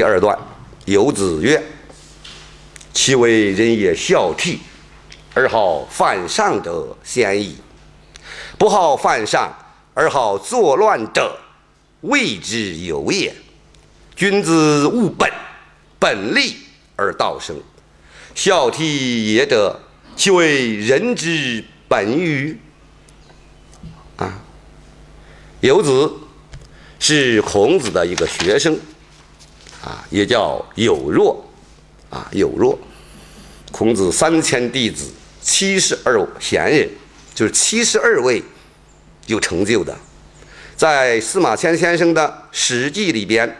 [0.00, 0.34] 第二段，
[0.86, 1.62] 游子曰
[2.94, 4.56] ：“其为人也孝悌，
[5.34, 7.58] 而好犯上者先矣。
[8.56, 9.54] 不好犯上
[9.92, 11.38] 而好作乱者，
[12.00, 13.34] 谓之有也。
[14.16, 15.30] 君子务本，
[15.98, 16.56] 本立
[16.96, 17.54] 而道生。
[18.34, 19.78] 孝悌也者，
[20.16, 22.58] 其为人之本与？”
[24.16, 24.40] 啊，
[25.60, 26.10] 游子
[26.98, 28.80] 是孔子的一个学生。
[29.82, 31.42] 啊，也叫有若，
[32.10, 32.78] 啊有若，
[33.72, 36.88] 孔子三千弟子，七十二贤人，
[37.34, 38.42] 就是七十二位
[39.26, 39.96] 有成就的。
[40.76, 43.56] 在司马迁先生的《史记》里边，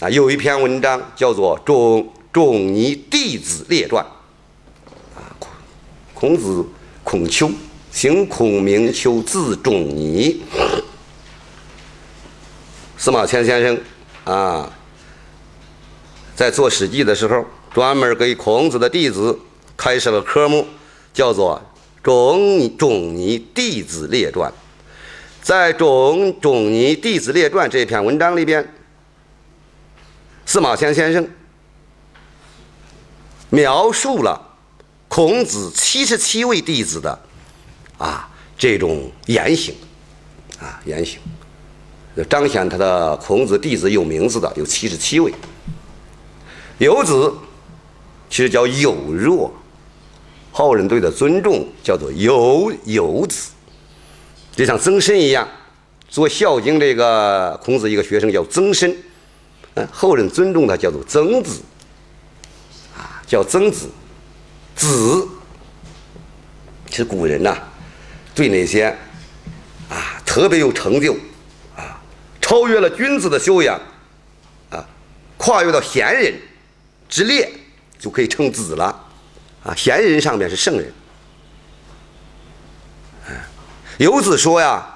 [0.00, 4.04] 啊有一篇文章叫做《仲仲尼弟子列传》。
[5.18, 5.36] 啊，
[6.14, 6.64] 孔子
[7.04, 7.50] 孔丘，
[7.92, 10.42] 姓孔名丘，字仲尼。
[12.96, 13.78] 司马迁先生，
[14.24, 14.72] 啊。
[16.36, 17.42] 在做《史记》的时候，
[17.72, 19.36] 专门给孔子的弟子
[19.74, 20.66] 开设了科目，
[21.14, 21.58] 叫做
[22.04, 24.52] 《仲仲尼弟子列传》。
[25.40, 28.70] 在《仲仲尼弟子列传》这篇文章里边，
[30.44, 31.26] 司马迁先生
[33.48, 34.38] 描述了
[35.08, 37.18] 孔子七十七位弟子的
[37.96, 39.74] 啊这种言行，
[40.60, 41.18] 啊言行，
[42.28, 45.32] 彰显他的孔子弟子有名字的有七十七位。
[46.78, 47.32] 游子
[48.28, 49.50] 其实叫有若，
[50.52, 53.50] 后人对的尊重叫做有有子，
[54.54, 55.48] 就像曾参一样，
[56.08, 58.94] 做《孝经》这个孔子一个学生叫曾参，
[59.74, 61.62] 嗯，后人尊重他叫做曾子，
[62.96, 63.88] 啊，叫曾子，
[64.74, 65.28] 子。
[66.90, 67.56] 其实古人呐，
[68.34, 68.86] 对那些
[69.88, 71.14] 啊特别有成就，
[71.76, 72.00] 啊，
[72.40, 73.80] 超越了君子的修养，
[74.70, 74.86] 啊，
[75.38, 76.34] 跨越到贤人。
[77.08, 77.52] 之列
[77.98, 79.04] 就可以称子了，
[79.64, 80.92] 啊，贤人上面是圣人。
[83.98, 84.86] 游子说呀：“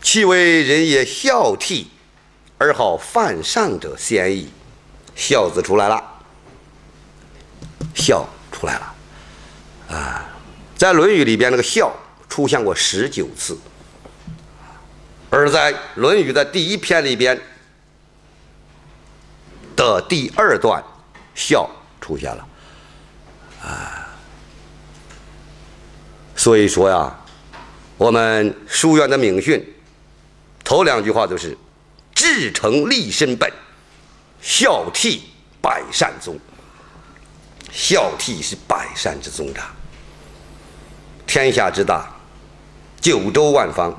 [0.00, 1.86] 其为人也孝悌，
[2.58, 4.50] 而好犯上者先矣。”
[5.16, 6.00] 孝字出来了，
[7.94, 8.94] 孝出来了，
[9.88, 10.28] 啊，
[10.76, 11.92] 在《论语》里边那个孝
[12.28, 13.58] 出现过十九次，
[15.30, 17.40] 而在《论语》的第一篇里边。
[19.78, 20.82] 的第二段，
[21.36, 22.48] 孝出现了，
[23.62, 24.08] 啊，
[26.34, 27.16] 所以说呀，
[27.96, 29.64] 我们书院的名训，
[30.64, 31.56] 头两句话就是
[32.12, 33.48] “至诚立身本，
[34.40, 35.20] 孝悌
[35.62, 36.36] 百善宗”。
[37.70, 39.64] 孝悌是百善之宗长。
[41.24, 42.10] 天下之大，
[43.00, 43.94] 九州万方，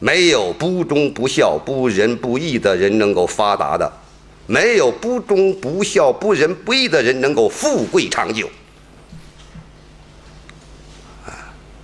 [0.00, 3.90] 没有不忠不孝、不仁不义的人能够发达的。
[4.46, 8.48] 没有不忠不孝不仁不义的人能够富贵长久，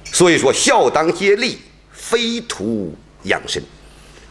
[0.05, 1.59] 所以说孝当竭力，
[1.91, 3.63] 非徒养身，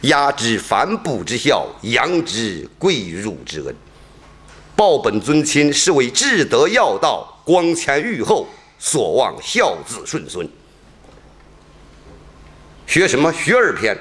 [0.02, 3.74] 压之反哺之孝，扬之贵辱之恩，
[4.76, 8.46] 报本尊亲是为至德要道，光前裕后，
[8.78, 10.48] 所望孝子顺孙。
[12.86, 13.32] 学什么？
[13.32, 13.94] 学二篇，《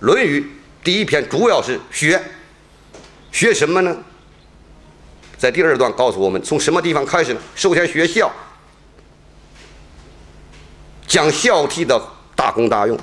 [0.00, 0.40] 论语》
[0.84, 2.22] 第一篇主要是学。
[3.36, 3.94] 学什么呢？
[5.36, 7.40] 在第二段告诉我们，从什么地方开始呢？
[7.54, 8.32] 首先学孝，
[11.06, 12.02] 讲孝悌的
[12.34, 12.98] 大功大用。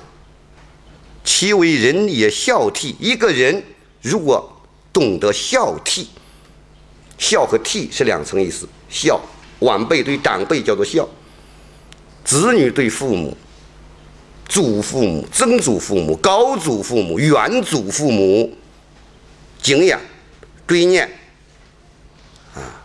[1.23, 3.63] 其为人也孝悌，一个人
[4.01, 4.51] 如果
[4.91, 6.07] 懂得孝悌，
[7.19, 8.67] 孝和悌是两层意思。
[8.89, 9.21] 孝，
[9.59, 11.07] 晚辈对长辈叫做孝；
[12.25, 13.37] 子女对父母、
[14.49, 18.51] 祖父母、曾祖父母、高祖父母、远祖父母
[19.61, 20.01] 敬仰。
[20.65, 21.07] 追念，
[22.55, 22.81] 啊，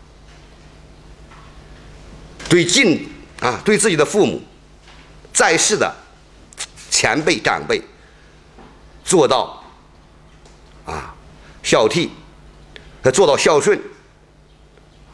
[2.48, 3.08] 对敬
[3.40, 4.42] 啊，对自己的父母，
[5.32, 5.94] 在世的
[6.90, 7.80] 前辈长辈，
[9.04, 9.62] 做到
[10.84, 11.14] 啊
[11.62, 12.10] 孝悌，
[13.12, 13.80] 做到孝顺，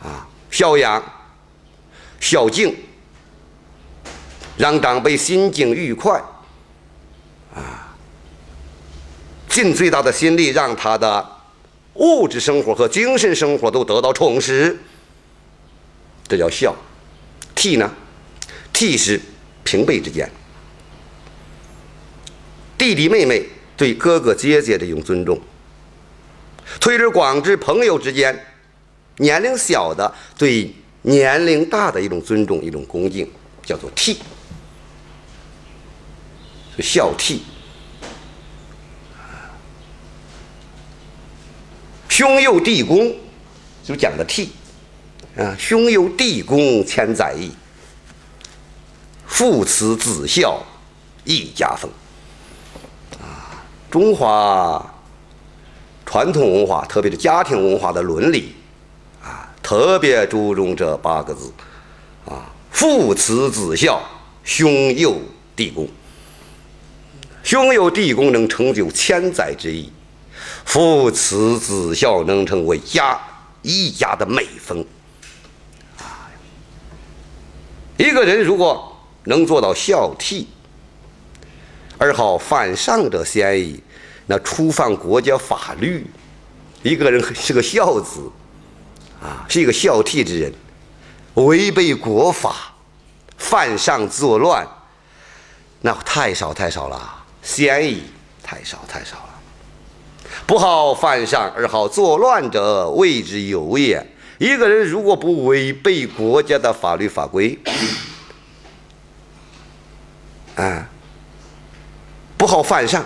[0.02, 1.02] 啊孝养，
[2.18, 2.74] 孝敬，
[4.56, 6.18] 让长辈心境愉快，
[7.54, 7.94] 啊，
[9.48, 11.33] 尽最大的心力让他的。
[11.94, 14.76] 物质生活和精神生活都得到充实，
[16.26, 16.74] 这叫孝。
[17.54, 17.90] 悌呢？
[18.72, 19.20] 悌是
[19.62, 20.28] 平辈之间，
[22.76, 23.46] 弟弟妹妹
[23.76, 25.36] 对哥哥姐姐的一种尊重；
[26.80, 28.44] 推而广之，朋友之间，
[29.18, 33.30] 年龄小的对年龄大的一种尊重、一种恭敬，
[33.64, 34.16] 叫做悌。
[36.80, 37.38] 孝悌。
[42.16, 43.12] 兄友弟恭，
[43.82, 44.46] 就讲的悌
[45.36, 47.50] 啊，兄友弟恭，千载义。
[49.26, 50.62] 父慈子孝，
[51.24, 51.90] 一家风。
[53.20, 54.94] 啊，中华
[56.06, 58.54] 传统文化，特别是家庭文化的伦理，
[59.20, 61.52] 啊，特别注重这八个字，
[62.26, 64.00] 啊，父慈子孝，
[64.44, 65.20] 兄友
[65.56, 65.88] 弟恭。
[67.42, 69.90] 兄友弟恭能成就千载之义，
[70.64, 73.20] 父慈子孝能成为家
[73.62, 74.84] 一家的美风。
[75.98, 76.28] 啊，
[77.96, 80.46] 一个人如果能做到孝悌，
[81.96, 83.82] 而好犯上者先矣，
[84.26, 86.06] 那触犯国家法律，
[86.82, 88.30] 一个人是个孝子，
[89.22, 90.52] 啊，是一个孝悌之人，
[91.34, 92.74] 违背国法，
[93.38, 94.66] 犯上作乱，
[95.80, 97.24] 那太少太少了。
[97.42, 98.02] 先矣，
[98.42, 99.33] 太少太少了。
[100.46, 104.06] 不好犯上而好作乱者，谓之有也。
[104.38, 107.58] 一个人如果不违背国家的法律法规，
[110.56, 110.86] 啊，
[112.36, 113.02] 不好犯上，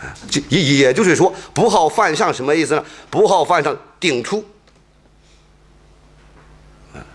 [0.00, 2.84] 啊，就也也就是说，不好犯上什么意思呢？
[3.10, 4.44] 不好犯上顶出，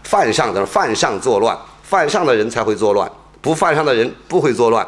[0.04, 3.10] 犯上的犯上作乱，犯上的人才会作乱，
[3.42, 4.86] 不犯上的人不会作乱。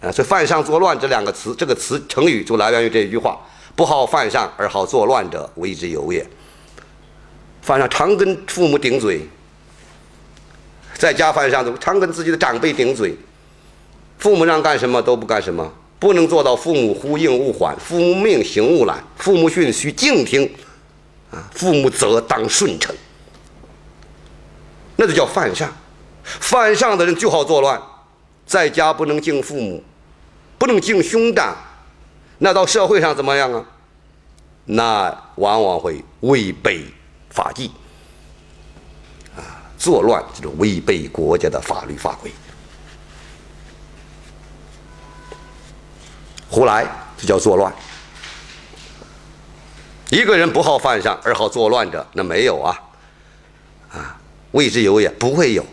[0.00, 3.38] 啊，所以“犯上作乱”这两个词，这个词成语就来源于这一句话
[3.74, 6.24] ：“不好犯上而好作乱者，谓之有也。”
[7.62, 9.26] 犯上常跟父母顶嘴，
[10.94, 13.16] 在家犯上的常跟自己的长辈顶嘴，
[14.18, 20.44] 父母让干什么都不干什么，不能做到父母呼应勿缓，父母命行勿懒，父母训须敬听，
[21.30, 22.94] 啊，父母责当顺承，
[24.96, 25.74] 那就叫犯上。
[26.22, 27.80] 犯上的人就好作乱。
[28.46, 29.82] 在家不能敬父母，
[30.56, 31.56] 不能敬兄长，
[32.38, 33.64] 那到社会上怎么样啊？
[34.66, 36.84] 那往往会违背
[37.30, 37.70] 法纪，
[39.36, 39.42] 啊，
[39.76, 42.30] 作乱就是违背国家的法律法规。
[46.48, 47.74] 胡来这叫作乱。
[50.10, 52.80] 一个人不好犯上而好作乱者，那没有啊，
[53.92, 54.20] 啊，
[54.52, 55.66] 未之有也不会有。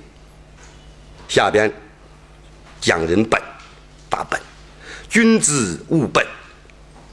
[1.28, 1.72] 下边。
[2.84, 3.42] 讲人本，
[4.10, 4.38] 大本，
[5.10, 6.28] 君子务本，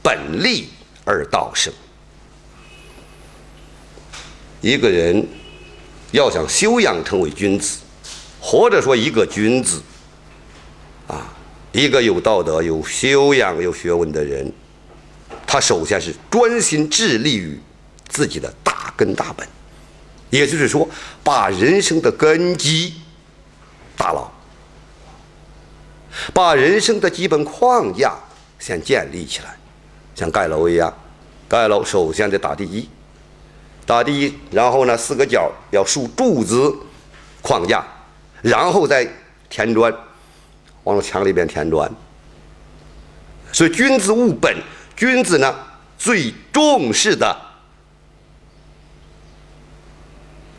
[0.03, 0.67] 本立
[1.05, 1.73] 而道生。
[4.59, 5.25] 一个人
[6.11, 7.79] 要想修养成为君子，
[8.41, 9.81] 或者说一个君子，
[11.07, 11.33] 啊，
[11.71, 14.51] 一个有道德、有修养、有学问的人，
[15.47, 17.57] 他首先是专心致力于
[18.09, 19.47] 自己的大根大本，
[20.29, 20.87] 也就是说，
[21.23, 22.95] 把人生的根基
[23.95, 24.29] 打牢。
[26.33, 28.15] 把人生的基本框架
[28.59, 29.55] 先建立起来，
[30.15, 30.93] 像盖楼一样，
[31.47, 32.89] 盖楼首先得打地基，
[33.85, 36.75] 打地基，然后呢四个角要竖柱子
[37.41, 37.85] 框架，
[38.41, 39.07] 然后再
[39.49, 39.93] 填砖，
[40.83, 41.89] 往墙里边填砖。
[43.51, 44.55] 所以君子务本，
[44.95, 45.53] 君子呢
[45.97, 47.35] 最重视的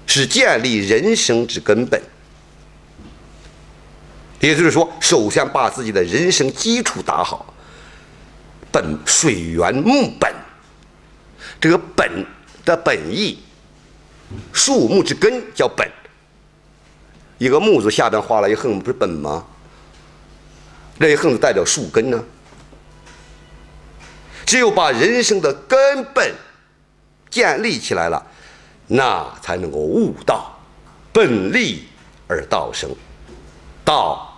[0.06, 2.00] 是建立人生之根本。
[4.42, 7.54] 也就是说，首先把自己的人生基础打好，
[8.72, 10.34] 本水源木本，
[11.60, 12.26] 这个本
[12.64, 13.38] 的本意，
[14.52, 15.88] 树木之根叫本。
[17.38, 19.46] 一个木字下边画了一横，不是本吗？
[20.98, 22.20] 这一横代表树根呢。
[24.44, 26.34] 只有把人生的根本
[27.30, 28.26] 建立起来了，
[28.88, 30.58] 那才能够悟道，
[31.12, 31.84] 本立
[32.26, 32.90] 而道生，
[33.84, 34.30] 道。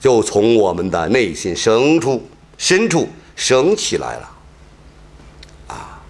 [0.00, 2.26] 就从我们的内心深处、
[2.56, 4.30] 深处升起来了，
[5.68, 6.00] 啊，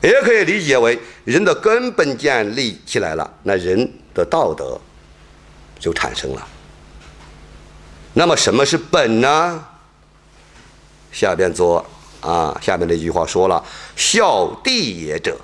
[0.00, 4.80] 也可以理解为人的根本建立起来了，那人的道德
[5.80, 6.46] 就产生了。
[8.14, 9.64] 那么什么是本呢？
[11.10, 11.84] 下边做
[12.20, 13.64] 啊，下面那句话说了
[13.96, 15.36] ：“孝弟也者，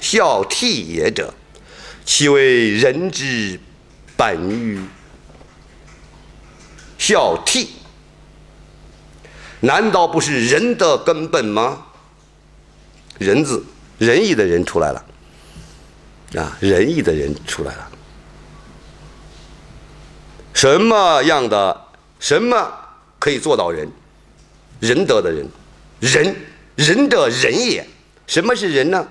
[0.00, 1.32] 孝悌也者，
[2.04, 3.58] 其为人之
[4.18, 4.78] 本与？”
[6.98, 7.66] 孝悌，
[9.60, 11.86] 难道不是人的根本吗？
[13.18, 13.64] 仁字，
[13.98, 15.04] 仁义的人出来了，
[16.36, 17.88] 啊，仁义的人出来了。
[20.52, 21.84] 什么样的
[22.18, 22.70] 什么
[23.18, 23.88] 可以做到人？
[24.80, 25.48] 仁德的人，
[26.00, 26.36] 仁
[26.76, 27.86] 仁者仁也。
[28.26, 29.06] 什么是仁呢？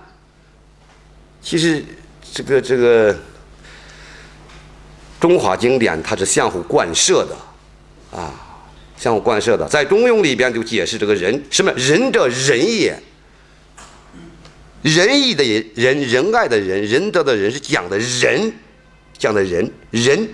[1.41, 1.83] 其实
[2.33, 3.15] 这个这个
[5.19, 7.35] 中华经典它是相互贯彻的。
[8.15, 8.33] 啊，
[8.95, 12.97] 相互贯彻的，在《中庸》里边就解释这个人什么仁者仁也，
[14.81, 15.43] 仁义的
[15.75, 18.53] 仁、仁爱的仁、仁德的仁是讲的仁，
[19.17, 20.29] 讲的仁仁。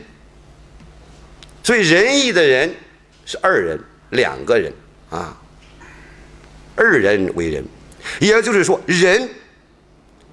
[1.63, 2.71] 所以仁义的人
[3.25, 3.79] 是二人，
[4.11, 4.71] 两个人
[5.09, 5.35] 啊，
[6.75, 7.63] 二人为人，
[8.19, 9.27] 也就是说，人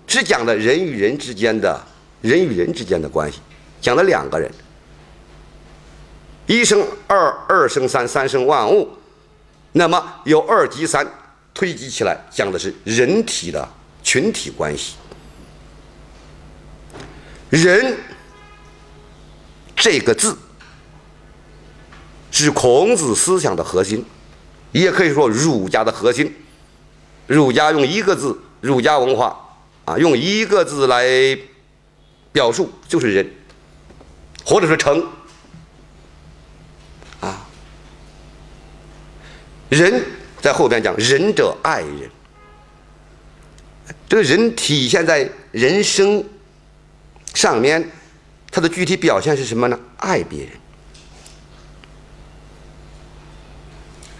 [0.06, 1.82] 是讲的人与人之间的
[2.20, 3.40] 人与人之间的关系，
[3.80, 4.50] 讲的两个人。
[6.48, 8.88] 一生二，二生三，三生万物，
[9.72, 11.06] 那么由二及三
[11.52, 13.68] 推及起来，讲的是人体的
[14.02, 14.94] 群体关系。
[17.50, 17.98] 人
[19.76, 20.34] 这个字
[22.30, 24.02] 是孔子思想的核心，
[24.72, 26.34] 也可以说儒家的核心。
[27.26, 29.38] 儒家用一个字，儒家文化
[29.84, 31.38] 啊，用一个字来
[32.32, 33.30] 表述，就是仁，
[34.46, 35.06] 或者说诚。
[39.68, 40.04] 仁
[40.40, 42.10] 在后边讲，仁者爱人。
[44.08, 46.24] 这个人体现在人生
[47.34, 47.90] 上面，
[48.50, 49.78] 它的具体表现是什么呢？
[49.98, 50.50] 爱别人，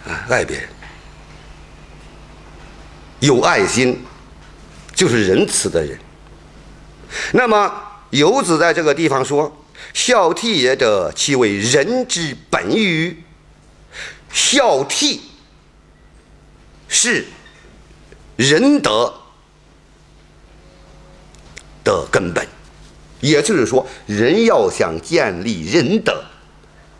[0.07, 0.69] 啊，爱别人，
[3.19, 3.99] 有爱心，
[4.93, 5.97] 就是仁慈的人。
[7.33, 13.23] 那么游子在这个地方说：“孝悌也者，其为仁之本与？”
[14.31, 15.19] 孝悌。
[16.89, 17.25] 是
[18.35, 19.13] 仁德
[21.83, 22.45] 的根本，
[23.21, 26.23] 也就是说，人要想建立仁德，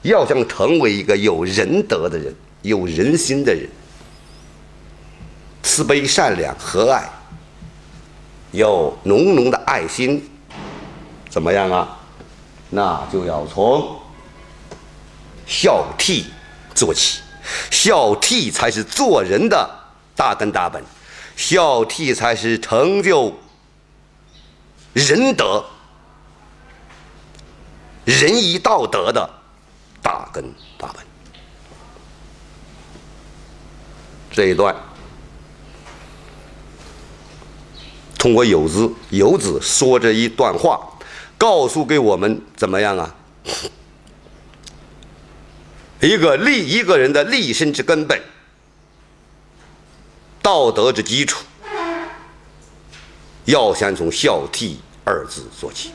[0.03, 3.67] 要想成为一个有仁德的人、有人心的人，
[5.63, 7.03] 慈悲、善良、和蔼，
[8.51, 10.29] 有浓浓的爱心，
[11.29, 11.97] 怎么样啊？
[12.69, 13.99] 那就要从
[15.47, 16.25] 孝悌
[16.75, 17.21] 做起，
[17.71, 19.78] 孝悌才是做人的。
[20.19, 20.83] 大根大本，
[21.37, 23.33] 孝悌才是成就
[24.91, 25.63] 仁德、
[28.03, 29.29] 仁义道德的
[30.03, 30.43] 大根
[30.77, 31.01] 大本。
[34.29, 34.75] 这一段
[38.17, 40.85] 通过游子游子说这一段话，
[41.37, 43.15] 告诉给我们怎么样啊？
[46.01, 48.21] 一个立一个人的立身之根本。
[50.49, 51.45] 道德之基础，
[53.45, 54.71] 要先从孝悌
[55.03, 55.91] 二字做起。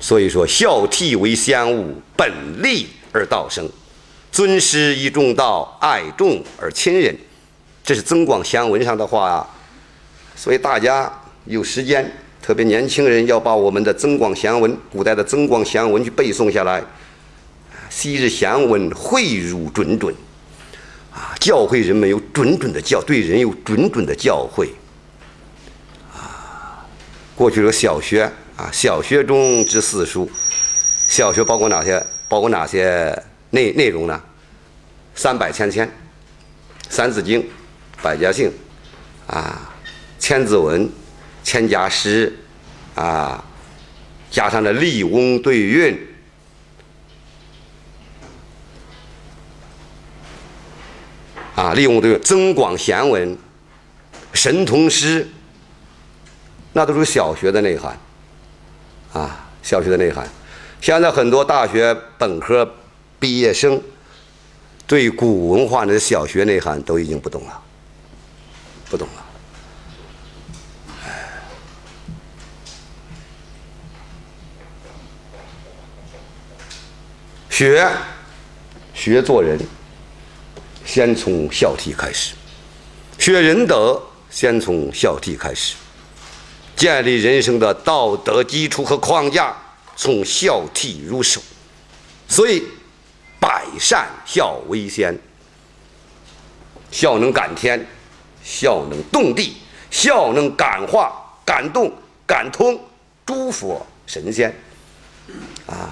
[0.00, 3.68] 所以说，孝悌为先物，本立而道生。
[4.32, 7.14] 尊师以重道，爱众而亲仁。
[7.84, 9.46] 这是《增广贤文》上的话啊。
[10.34, 11.12] 所以大家
[11.44, 16.82] 有时间，特别年轻人要把我们的《增广贤文》古代的《增广贤文》去背诵下来。
[17.90, 20.14] 昔日贤文诲如谆谆。
[21.16, 24.68] 啊，教会人们有准准的教，对人有准准的教诲。
[26.14, 26.84] 啊，
[27.34, 30.30] 过去的小学啊，小学中之四书，
[31.08, 32.04] 小学包括哪些？
[32.28, 33.18] 包括哪些
[33.48, 34.22] 内内容呢？
[35.14, 35.86] 三百千千，
[36.90, 37.40] 《三字经》，
[38.02, 38.52] 《百家姓》，
[39.32, 39.72] 啊，
[40.22, 40.82] 《千字文》，
[41.42, 42.30] 《千家诗》，
[43.00, 43.42] 啊，
[44.30, 45.98] 加上了笠翁对韵。
[51.76, 53.36] 利用这个增广贤文、
[54.32, 55.28] 神童诗，
[56.72, 57.98] 那都是小学的内涵。
[59.12, 60.26] 啊，小学的内涵。
[60.80, 62.74] 现在很多大学本科
[63.20, 63.80] 毕业生
[64.86, 67.62] 对古文化的小学内涵都已经不懂了，
[68.88, 69.22] 不懂了。
[77.50, 77.86] 学，
[78.94, 79.58] 学做人。
[80.86, 82.34] 先从孝悌开始，
[83.18, 84.00] 学仁德，
[84.30, 85.74] 先从孝悌开始，
[86.76, 89.54] 建立人生的道德基础和框架，
[89.96, 91.42] 从孝悌入手。
[92.28, 92.62] 所以，
[93.40, 95.18] 百善孝为先。
[96.92, 97.84] 孝能感天，
[98.44, 99.56] 孝能动地，
[99.90, 101.12] 孝能感化、
[101.44, 101.92] 感动、
[102.24, 102.80] 感通
[103.26, 104.54] 诸佛神仙。
[105.66, 105.90] 啊，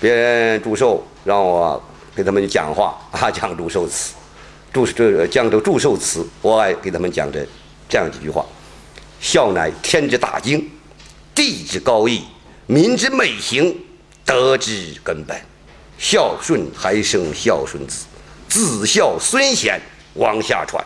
[0.00, 1.80] 别人祝寿，让我。
[2.18, 4.12] 给他们讲话 啊，讲祝寿词，
[4.72, 7.46] 祝这讲这祝寿词，我爱给他们讲这
[7.88, 8.44] 这样几句话：
[9.20, 10.68] 孝乃天之大经，
[11.32, 12.24] 地之高义，
[12.66, 13.72] 民之美行，
[14.24, 15.40] 德之根本。
[15.96, 18.06] 孝顺还生孝顺子，
[18.48, 19.80] 子孝孙贤
[20.14, 20.84] 往下传。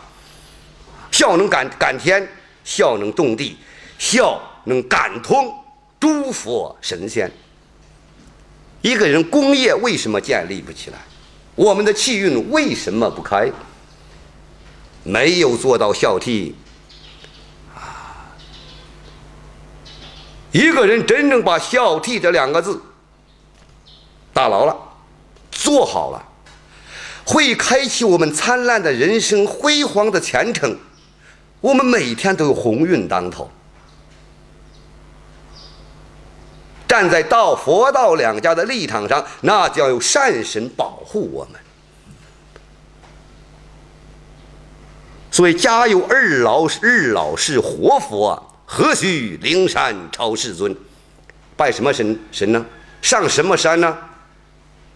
[1.11, 2.27] 孝能感感天，
[2.63, 3.57] 孝能动地，
[3.97, 5.51] 孝能感通
[5.99, 7.31] 诸佛神仙。
[8.81, 10.97] 一个人功业为什么建立不起来？
[11.55, 13.51] 我们的气运为什么不开？
[15.05, 16.53] 没有做到孝悌
[17.75, 18.31] 啊，
[20.53, 22.81] 一个人真正把孝悌这两个字
[24.31, 24.73] 打牢了，
[25.51, 26.25] 做好了，
[27.25, 30.79] 会开启我们灿烂的人生、辉煌的前程。
[31.59, 33.51] 我们每天都有鸿运当头。
[36.93, 41.59] 站在道佛道两家的立场上，那就要有善神保护我们。
[45.31, 50.75] 所以，家有二老二老是活佛，何须灵山超世尊？
[51.57, 52.63] 拜什么神神呢？
[53.01, 53.97] 上什么山呢？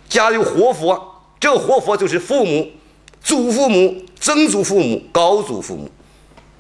[0.08, 2.72] 家有活佛，这活佛就是父母、
[3.24, 5.89] 祖父母、曾祖父母、高祖父母，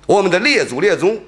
[0.07, 1.19] 我们的列祖列宗，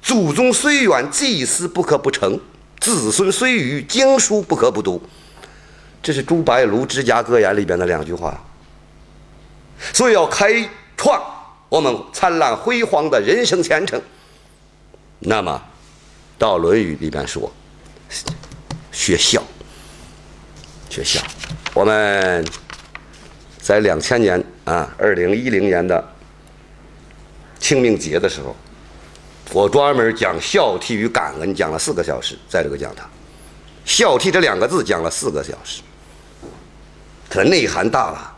[0.00, 2.38] 祖宗虽远，祭祀不可不成。
[2.80, 5.02] 子孙虽愚，经书不可不读。
[6.02, 8.40] 这是朱白庐《之家格言》里边的两句话。
[9.92, 11.22] 所以要开创
[11.68, 14.00] 我们灿烂辉煌的人生前程。
[15.18, 15.60] 那么，
[16.38, 17.52] 到《论语》里边说，
[18.92, 19.42] 学校，
[20.88, 21.20] 学校。
[21.74, 22.44] 我们
[23.60, 26.12] 在两千年啊，二零一零年的
[27.58, 28.54] 清明节的时候。
[29.52, 33.08] 我专门讲孝悌与感恩，讲了四个小时，在这个讲堂，
[33.84, 35.80] 孝悌这两个字讲了四个小时，
[37.30, 38.34] 它内涵大了。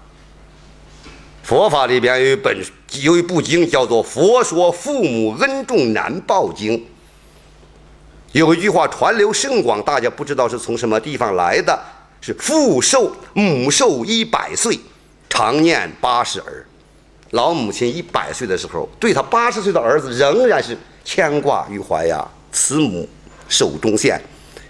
[1.42, 2.56] 佛法里边有一本
[3.02, 6.78] 有一部经叫做《佛说父母恩重难报经》，
[8.30, 11.76] 有一句话传流甚广，大家不知道是从什么地方来的，
[12.20, 14.78] 是父寿母寿一百岁，
[15.28, 16.64] 常念八十儿。
[17.30, 20.78] 老母亲一百岁的时候，对他八十岁的儿子仍然是。
[21.04, 23.08] 牵挂于怀呀，慈母
[23.48, 24.20] 手中线，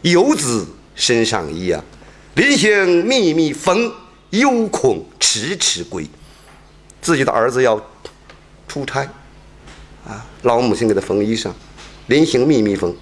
[0.03, 1.83] 游子身上衣呀。
[2.35, 3.93] 临行密密缝，
[4.31, 6.09] 犹恐迟迟归。
[7.03, 7.81] 自己的儿子要
[8.69, 9.01] 出差，
[10.07, 11.51] 啊，老母亲给他缝衣裳，
[12.07, 12.95] 临行密密缝。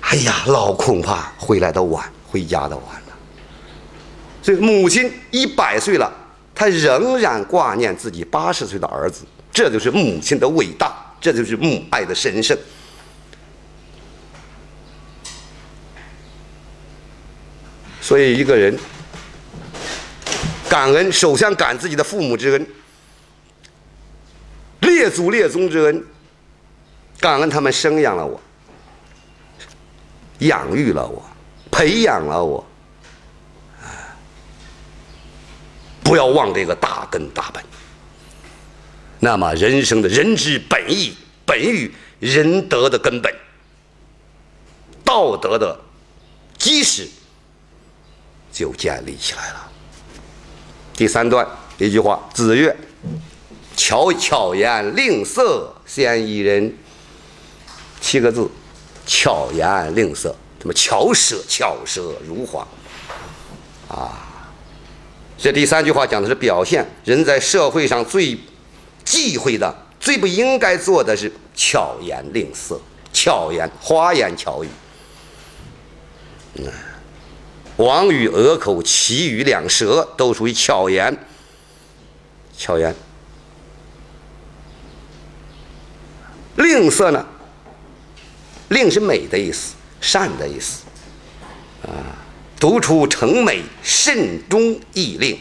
[0.00, 3.16] 哎呀，老恐怕回来的晚，回家的晚了。
[4.42, 6.12] 所以母亲一百岁了，
[6.54, 11.05] 他仍然挂念自己八十岁的儿子，这就是母亲的伟大。
[11.20, 12.56] 这就是母爱的神圣。
[18.00, 18.78] 所以，一个人
[20.68, 22.66] 感恩，首先感自己的父母之恩、
[24.80, 26.04] 列祖列宗之恩，
[27.18, 28.40] 感恩他们生养了我、
[30.38, 31.24] 养育了我、
[31.70, 32.64] 培养了我。
[36.04, 37.60] 不要忘这个大根大本。
[39.18, 43.34] 那么，人生的人之本意，本于仁德的根本，
[45.02, 45.80] 道德的
[46.58, 47.08] 基石
[48.52, 49.72] 就建立起来了。
[50.94, 51.46] 第三段
[51.78, 52.76] 一句话：“子曰，
[53.74, 56.76] 巧巧言令色，鲜矣仁。”
[58.00, 58.46] 七个字：
[59.06, 62.68] 巧言令色，什么巧舌巧舌如簧
[63.88, 64.52] 啊！
[65.38, 68.38] 这第三句话讲的是表现人在社会上最。
[69.06, 72.78] 忌讳的、最不应该做的是巧言令色、
[73.12, 74.68] 巧言花言巧语。
[76.56, 76.64] 嗯，
[77.76, 81.16] 王语、恶口、绮语两舌都属于巧言。
[82.58, 82.94] 巧言，
[86.56, 87.24] 吝啬呢？
[88.68, 90.82] 令是美的意思，善的意思。
[91.82, 91.92] 啊，
[92.58, 95.38] 独出成美，慎终易令。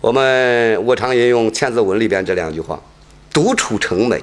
[0.00, 2.80] 我们我常引用《千字文》里边这两句话
[3.32, 4.22] ：“独处成美。”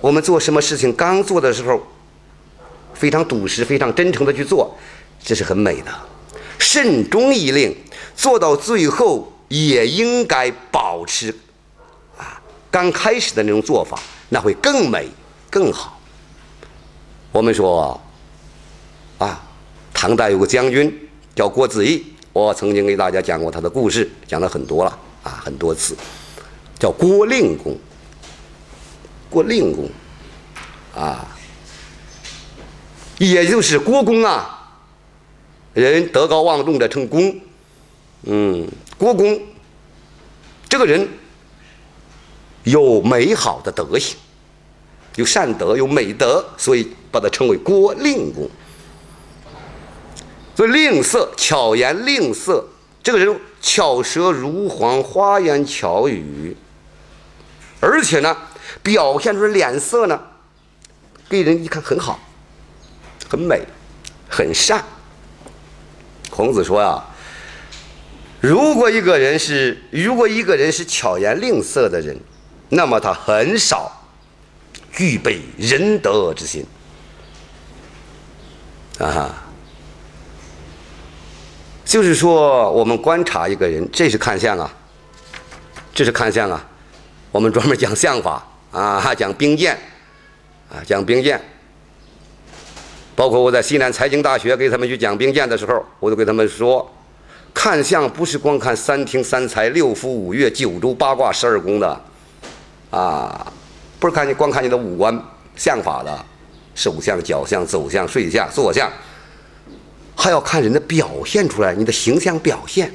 [0.00, 1.80] 我们做什么事情刚做的时候，
[2.92, 4.76] 非常笃实、非常真诚的去做，
[5.22, 5.90] 这是很美的。
[6.58, 7.74] 慎终一令，
[8.14, 11.34] 做到最后也应该保持
[12.18, 15.08] 啊，刚开始的那种做法，那会更美、
[15.50, 15.98] 更好。
[17.32, 17.98] 我们说
[19.18, 19.42] 啊，
[19.94, 22.04] 唐代有个将军叫郭子仪。
[22.32, 25.96] 我曾经给大家讲过他的故事，讲了很多了啊，很多次，
[26.78, 27.76] 叫郭令公。
[29.28, 29.88] 郭令公，
[30.92, 31.36] 啊，
[33.18, 34.76] 也就是郭公啊，
[35.72, 37.38] 人德高望重的称公，
[38.24, 39.40] 嗯，郭公
[40.68, 41.08] 这个人
[42.64, 44.16] 有美好的德行，
[45.14, 48.50] 有善德，有美德，所以把他称为郭令公。
[50.60, 52.62] 所以吝啬、巧言令色，
[53.02, 56.54] 这个人巧舌如簧、花言巧语，
[57.80, 58.36] 而且呢，
[58.82, 60.20] 表现出脸色呢，
[61.30, 62.20] 给人一看很好，
[63.26, 63.62] 很美，
[64.28, 64.84] 很善。
[66.28, 67.02] 孔子说呀，
[68.42, 72.20] 如果一个人是如果一个人是巧言令色的人，
[72.68, 73.90] 那么他很少
[74.92, 76.66] 具备仁德之心。
[78.98, 79.46] 啊。
[81.90, 84.72] 就是说，我们观察一个人，这是看相啊，
[85.92, 86.64] 这是看相啊。
[87.32, 89.76] 我们专门讲相法啊，讲兵谏
[90.68, 91.40] 啊，讲兵谏。
[93.16, 96.88] 包括我在西南财经大学给他们去讲兵谏的时候，我都给他们说，
[97.52, 102.00] 看相不是光看三庭三才六夫五岳九州八卦十二宫的，
[102.90, 103.52] 啊，
[103.98, 105.20] 不是看你光看你的五官
[105.56, 106.24] 相法的，
[106.76, 108.88] 手相、脚相、走相、睡相、坐相。
[110.20, 112.92] 还要看人的表现出来，你的形象表现。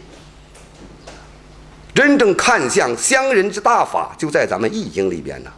[1.91, 5.51] 真正看相相人之大法，就在咱们易经里边呢。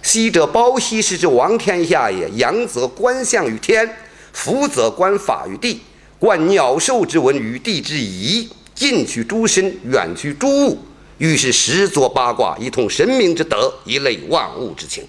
[0.00, 3.86] 昔者包羲是之王天下也，阳则观象于天，
[4.32, 5.82] 福则观法于地，
[6.18, 10.78] 观鸟兽之文于地之宜，近取诸身，远取诸物，
[11.18, 15.06] 于是十作八卦，一通神明之德，一类万物之情。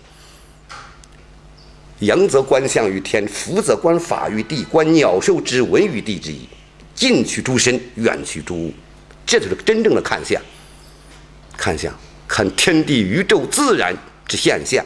[2.00, 6.48] 阳则观象于天，福则观法于地，观鸟兽之文于地之宜，
[6.94, 8.74] 近取诸身，远取诸物，
[9.26, 10.40] 这就是真正的看相。
[11.58, 11.92] 看相，
[12.28, 13.96] 看天地宇宙自然
[14.28, 14.86] 之现象。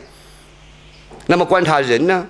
[1.27, 2.25] 那么观察人呢？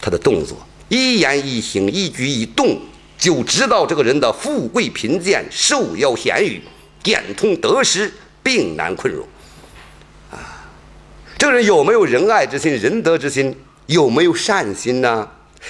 [0.00, 2.80] 他的动作，一言一行，一举一动，
[3.16, 6.60] 就知道这个人的富贵贫贱、寿夭闲语、
[7.04, 9.20] 点通得失、病难困扰。
[11.38, 13.56] 这个人有没有仁爱之心、仁德之心？
[13.86, 15.26] 有没有善心呢？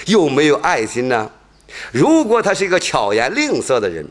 [0.07, 1.29] 有没有爱心呢？
[1.91, 4.05] 如果他是一个巧言令色的人，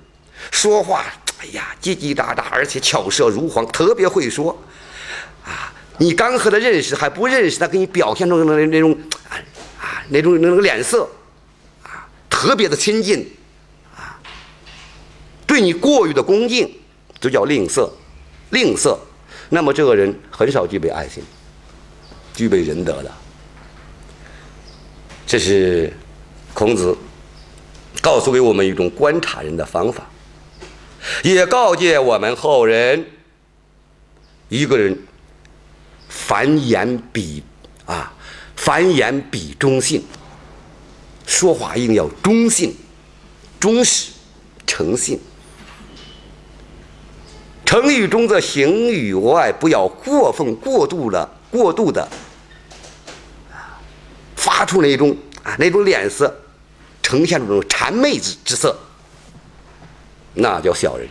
[0.52, 1.04] 说话
[1.40, 4.56] 哎呀叽叽喳喳，而且巧舌如簧，特别会说，
[5.44, 8.96] 啊，你刚和他认识还不认识，他给你表现出那那种
[9.78, 11.08] 啊那种那个脸色，
[11.82, 13.28] 啊，特别的亲近，
[13.96, 14.16] 啊，
[15.44, 16.72] 对你过于的恭敬，
[17.20, 17.90] 就叫吝啬，
[18.50, 18.96] 吝啬。
[19.50, 21.22] 那么这个人很少具备爱心。
[22.38, 23.10] 具备仁德的，
[25.26, 25.92] 这是
[26.54, 26.96] 孔子
[28.00, 30.08] 告诉给我们一种观察人的方法，
[31.24, 33.04] 也告诫我们后人：
[34.48, 34.96] 一个人
[36.08, 37.42] 凡言必
[37.86, 38.14] 啊，
[38.54, 40.04] 凡言必忠信，
[41.26, 42.72] 说话一定要忠信、
[43.58, 44.12] 忠实、
[44.64, 45.18] 诚信。
[47.64, 52.08] 诚于中则行于外，不要过分过度了，过度的。
[54.58, 56.34] 发出那种啊那种脸色，
[57.00, 58.76] 呈现出这种谄媚之之色，
[60.34, 61.08] 那叫小人。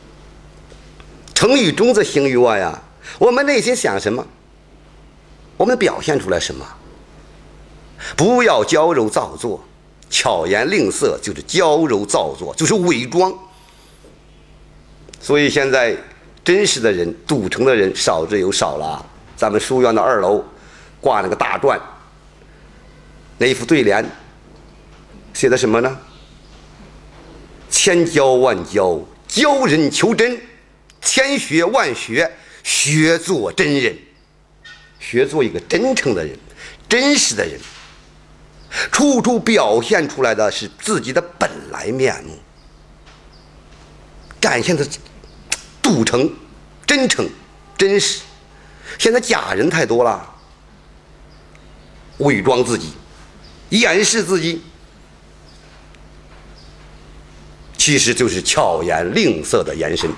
[1.34, 2.82] 成语中则行于外呀，
[3.18, 4.26] 我们内心想什么，
[5.58, 6.66] 我们表现出来什么。
[8.16, 9.62] 不要娇柔造作，
[10.08, 13.34] 巧言令色就是娇柔造作，就是伪装。
[15.20, 15.94] 所以现在
[16.42, 19.04] 真实的人，赌城的人少之又少了。
[19.36, 20.42] 咱们书院的二楼
[21.02, 21.78] 挂那个大篆。
[23.38, 24.04] 那一副对联
[25.34, 25.98] 写的什么呢？
[27.68, 30.36] 千教万教，教人求真；
[31.02, 33.96] 千学万学，学做真人。
[34.98, 36.36] 学做一个真诚的人，
[36.88, 37.60] 真实的人。
[38.90, 42.38] 处处表现出来的是自己的本来面目，
[44.40, 44.86] 展现的
[45.82, 46.32] 笃诚、
[46.86, 47.28] 真诚、
[47.76, 48.22] 真实。
[48.98, 50.34] 现在假人太多了，
[52.18, 52.92] 伪装自己。
[53.70, 54.62] 掩饰自己，
[57.76, 60.10] 其实就是巧言令色的延伸，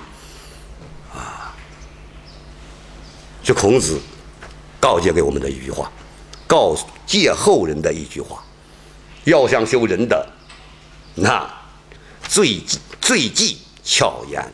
[1.13, 1.53] 啊，
[3.43, 3.99] 是孔子
[4.79, 5.91] 告诫给我们的一句话，
[6.47, 8.43] 告诫后人的一句话：
[9.23, 10.25] 要想修仁德，
[11.15, 11.47] 那
[12.27, 12.61] 最
[13.01, 14.53] 最忌巧言。